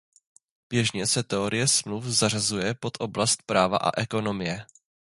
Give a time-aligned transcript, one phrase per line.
[0.69, 4.65] Běžně se teorie smluv zařazuje pod oblast práva a ekonomie.